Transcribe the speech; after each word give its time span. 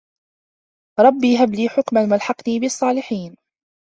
رَبِّ 0.99 1.25
هَب 1.41 1.55
لي 1.55 1.69
حُكمًا 1.69 2.07
وَأَلحِقني 2.11 2.59
بِالصّالِحينَ 2.59 3.35